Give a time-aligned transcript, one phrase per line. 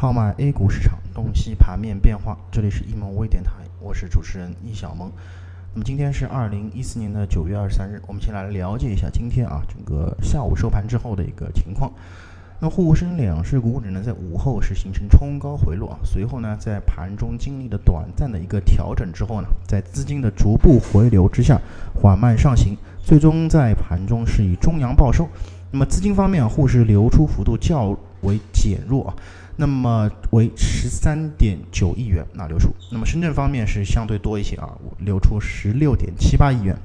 [0.00, 2.38] 号脉 A 股市场，洞悉盘面变化。
[2.52, 3.50] 这里是易盟微电台，
[3.80, 5.10] 我是主持人易小萌。
[5.74, 11.90] 那么今天是二零一四年的九月二十三日，我们先来了解一下今天啊整个下午收盘之后的一个情况。
[12.60, 21.60] 那沪深两市股指呢，在午后是形成冲高回落啊，随后呢，在盘中经历了短暂的一个调整之后呢，在资金的逐步回流之下，
[21.92, 25.28] 缓慢上行，最终在盘中是以中阳报收。
[25.72, 29.14] 那么资金方面，沪市流出幅度较为减弱啊，
[29.56, 32.68] 那么为十三点九亿元那流出。
[32.90, 36.76] 那么深圳方面是相对多一些啊，流出十六点七八亿元。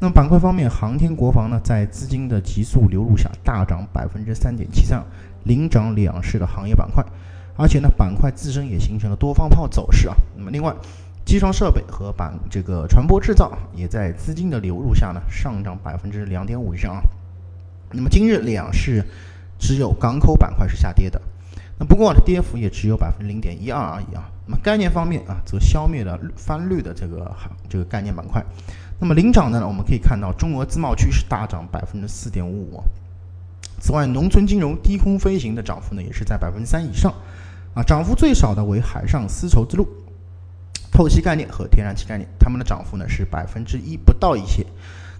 [0.00, 5.02] 那么板块方面，航天国防呢，在资金的急速流入下，大涨百分之三点七三，
[5.44, 7.02] 领涨两市的行业板块，
[7.56, 10.14] 而且呢，板块自身也形成了多方炮走势啊。
[10.36, 10.74] 那么另外，
[11.24, 17.00] 机床设备和板这个船舶制造也在资金的流入下呢，上涨百分之两点五以上啊。
[17.92, 19.02] 那么今日两市
[19.66, 21.18] 只有港口板块是下跌的，
[21.78, 24.28] 那不过呢，跌幅也只有百分之零点一二而已啊。
[24.44, 27.34] 那么概念方面啊，则消灭了翻绿的这个
[27.66, 28.44] 这个概念板块。
[29.00, 32.82] 那么领涨的呢，我们可以看到中俄自贸区是大涨百分之四点五五。
[33.80, 37.10] 此外，农村金融、低空飞行的涨幅呢，也是在百分之三以上。
[37.72, 39.88] 啊，涨幅最少的为海上丝绸之路、
[40.92, 44.66] 透析概念和天然气概念，它们的涨幅呢是百分之一不到一些。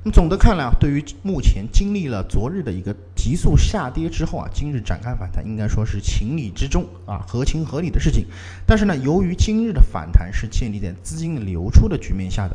[0.06, 8.26] 那么总的看来啊，对于目前经历了昨日的一个急速下跌之后啊，今日展开反弹，应该说是情理之中啊，合情合理的事情。
[8.66, 12.54] 但是呢，由于今日的反弹是建立在资金流出的局面下的，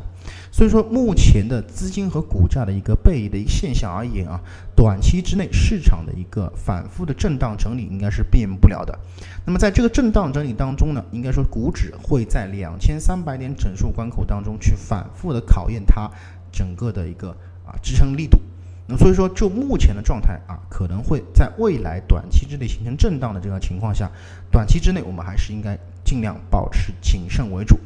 [0.52, 4.40] 所以说目前的资金和股价的一个背离的一个现象而言啊，
[4.76, 8.96] 短期之内市场的一个反复的震荡整理应该是避免不了的。
[9.44, 16.08] 那么在这个震荡整理当中呢，应该说股指会在两千三百点整数关口当中去反复的考验它。
[16.52, 17.30] 整个的一个
[17.64, 18.38] 啊支撑力度，
[18.86, 24.10] 那所以说就目前的状态啊，可能会在未来短期之内形成震荡的这个情况下，
[24.50, 27.78] 短期之内我们还是应该尽量保持谨慎为主。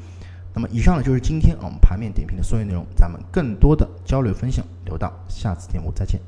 [0.55, 6.21] 那么以上呢就是今天我们盘面点评的所有内容，咱们更多的交流分享留到下次节目再见。